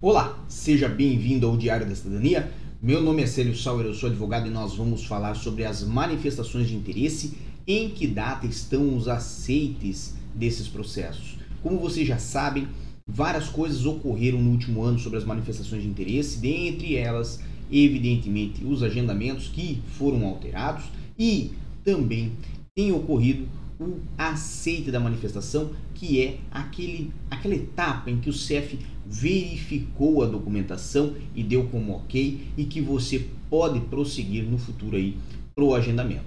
Olá, 0.00 0.44
seja 0.46 0.88
bem-vindo 0.88 1.44
ao 1.44 1.56
Diário 1.56 1.84
da 1.84 1.92
Cidadania. 1.92 2.52
Meu 2.80 3.02
nome 3.02 3.20
é 3.20 3.26
Célio 3.26 3.56
Sauer, 3.56 3.84
eu 3.84 3.92
sou 3.92 4.08
advogado 4.08 4.46
e 4.46 4.50
nós 4.50 4.76
vamos 4.76 5.04
falar 5.04 5.34
sobre 5.34 5.64
as 5.64 5.82
manifestações 5.82 6.68
de 6.68 6.76
interesse, 6.76 7.36
em 7.66 7.88
que 7.88 8.06
data 8.06 8.46
estão 8.46 8.96
os 8.96 9.08
aceites 9.08 10.14
desses 10.32 10.68
processos. 10.68 11.36
Como 11.64 11.80
vocês 11.80 12.06
já 12.06 12.16
sabem, 12.16 12.68
várias 13.08 13.48
coisas 13.48 13.86
ocorreram 13.86 14.40
no 14.40 14.52
último 14.52 14.84
ano 14.84 15.00
sobre 15.00 15.18
as 15.18 15.24
manifestações 15.24 15.82
de 15.82 15.88
interesse, 15.88 16.38
dentre 16.38 16.94
elas, 16.94 17.40
evidentemente, 17.68 18.64
os 18.64 18.84
agendamentos 18.84 19.48
que 19.48 19.82
foram 19.98 20.24
alterados 20.26 20.84
e 21.18 21.50
também 21.82 22.34
tem 22.72 22.92
ocorrido 22.92 23.48
o 23.80 24.00
aceite 24.16 24.90
da 24.90 24.98
manifestação, 24.98 25.70
que 25.94 26.20
é 26.20 26.38
aquele, 26.50 27.12
aquela 27.30 27.54
etapa 27.54 28.10
em 28.10 28.18
que 28.18 28.28
o 28.28 28.32
CEF 28.32 28.78
verificou 29.06 30.22
a 30.22 30.26
documentação 30.26 31.14
e 31.34 31.42
deu 31.42 31.68
como 31.68 31.92
ok 31.92 32.40
e 32.56 32.64
que 32.64 32.80
você 32.80 33.26
pode 33.48 33.80
prosseguir 33.80 34.44
no 34.44 34.58
futuro 34.58 34.96
aí 34.96 35.16
para 35.54 35.64
o 35.64 35.74
agendamento. 35.74 36.26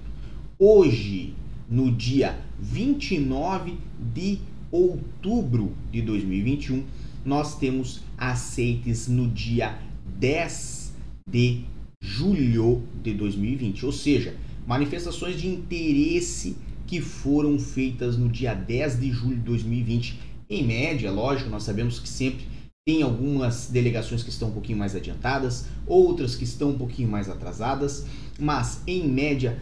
Hoje, 0.58 1.34
no 1.68 1.92
dia 1.92 2.38
29 2.58 3.74
de 4.14 4.38
outubro 4.70 5.72
de 5.90 6.00
2021, 6.02 6.84
nós 7.24 7.58
temos 7.58 8.02
aceites 8.16 9.08
no 9.08 9.28
dia 9.28 9.78
10 10.18 10.94
de 11.28 11.64
julho 12.02 12.82
de 13.02 13.14
2020, 13.14 13.86
ou 13.86 13.92
seja, 13.92 14.34
manifestações 14.66 15.40
de 15.40 15.48
interesse 15.48 16.56
que 16.92 17.00
foram 17.00 17.58
feitas 17.58 18.18
no 18.18 18.28
dia 18.28 18.52
10 18.52 19.00
de 19.00 19.10
julho 19.10 19.36
de 19.36 19.44
2020. 19.44 20.20
Em 20.50 20.62
média, 20.62 21.10
lógico, 21.10 21.48
nós 21.48 21.62
sabemos 21.62 21.98
que 21.98 22.06
sempre 22.06 22.46
tem 22.86 23.02
algumas 23.02 23.70
delegações 23.70 24.22
que 24.22 24.28
estão 24.28 24.50
um 24.50 24.52
pouquinho 24.52 24.76
mais 24.76 24.94
adiantadas, 24.94 25.64
outras 25.86 26.36
que 26.36 26.44
estão 26.44 26.68
um 26.68 26.76
pouquinho 26.76 27.08
mais 27.08 27.30
atrasadas, 27.30 28.04
mas 28.38 28.82
em 28.86 29.08
média, 29.08 29.58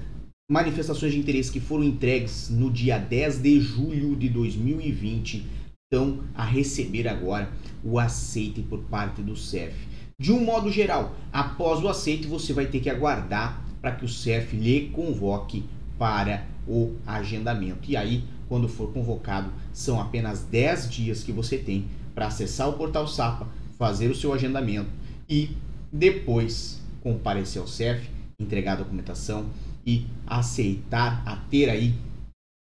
manifestações 0.50 1.12
de 1.12 1.20
interesse 1.20 1.52
que 1.52 1.60
foram 1.60 1.84
entregues 1.84 2.50
no 2.50 2.68
dia 2.68 2.98
10 2.98 3.40
de 3.40 3.60
julho 3.60 4.16
de 4.16 4.28
2020 4.28 5.46
estão 5.84 6.24
a 6.34 6.44
receber 6.44 7.06
agora 7.06 7.48
o 7.84 7.96
aceite 8.00 8.60
por 8.60 8.80
parte 8.86 9.22
do 9.22 9.36
CEF. 9.36 9.76
De 10.20 10.32
um 10.32 10.44
modo 10.44 10.68
geral, 10.68 11.14
após 11.32 11.80
o 11.80 11.86
aceite, 11.86 12.26
você 12.26 12.52
vai 12.52 12.66
ter 12.66 12.80
que 12.80 12.90
aguardar 12.90 13.64
para 13.80 13.92
que 13.92 14.04
o 14.04 14.08
CEF 14.08 14.56
lhe 14.56 14.88
convoque 14.88 15.62
para 16.00 16.46
o 16.66 16.96
agendamento. 17.06 17.90
E 17.90 17.94
aí, 17.94 18.24
quando 18.48 18.66
for 18.70 18.90
convocado, 18.90 19.52
são 19.70 20.00
apenas 20.00 20.40
10 20.44 20.88
dias 20.88 21.22
que 21.22 21.30
você 21.30 21.58
tem 21.58 21.90
para 22.14 22.28
acessar 22.28 22.70
o 22.70 22.72
portal 22.72 23.06
SAPA, 23.06 23.46
fazer 23.78 24.10
o 24.10 24.14
seu 24.14 24.32
agendamento 24.32 24.88
e 25.28 25.50
depois 25.92 26.80
comparecer 27.02 27.60
ao 27.60 27.68
CEF, 27.68 28.08
entregar 28.40 28.72
a 28.72 28.76
documentação 28.76 29.44
e 29.86 30.06
aceitar 30.26 31.22
a 31.26 31.36
ter 31.36 31.68
aí 31.68 31.94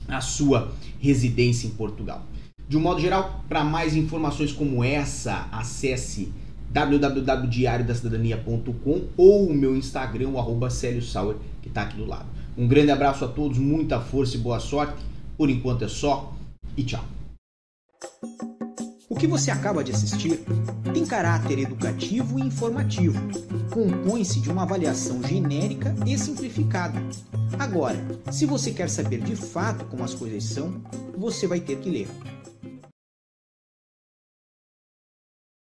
a 0.08 0.20
sua 0.20 0.74
residência 1.00 1.68
em 1.68 1.72
Portugal. 1.72 2.26
De 2.68 2.76
um 2.76 2.82
modo 2.82 3.00
geral, 3.00 3.46
para 3.48 3.64
mais 3.64 3.96
informações 3.96 4.52
como 4.52 4.84
essa, 4.84 5.48
acesse 5.52 6.34
www.diariodacidadania.com 6.72 9.10
ou 9.16 9.48
o 9.48 9.54
meu 9.54 9.76
Instagram, 9.76 10.30
o 10.30 10.40
arroba 10.40 10.72
Célio 10.72 11.04
Sauer, 11.04 11.36
que 11.62 11.68
está 11.68 11.84
aqui 11.84 11.98
do 11.98 12.06
lado. 12.06 12.37
Um 12.58 12.68
grande 12.68 12.90
abraço 12.90 13.24
a 13.24 13.28
todos, 13.28 13.60
muita 13.60 14.02
força 14.02 14.36
e 14.36 14.40
boa 14.40 14.60
sorte. 14.60 15.06
Por 15.38 15.48
enquanto 15.48 15.86
é 15.86 15.88
só 15.88 16.34
e 16.76 16.84
tchau. 16.84 17.06
O 19.08 19.16
que 19.16 19.28
você 19.28 19.52
acaba 19.52 19.84
de 19.84 19.92
assistir 19.92 20.44
tem 20.92 21.06
caráter 21.06 21.60
educativo 21.60 22.40
e 22.40 22.42
informativo. 22.42 23.20
Compõe-se 23.70 24.40
de 24.40 24.50
uma 24.50 24.64
avaliação 24.64 25.22
genérica 25.22 25.96
e 26.04 26.18
simplificada. 26.18 27.00
Agora, 27.60 28.04
se 28.32 28.48
você 28.48 28.72
quer 28.72 28.90
saber 28.90 29.22
de 29.22 29.36
fato 29.36 29.86
como 29.86 30.04
as 30.04 30.16
coisas 30.16 30.44
são, 30.44 30.82
você 31.16 31.46
vai 31.46 31.60
ter 31.60 31.78
que 31.78 31.92
ler. 31.92 32.08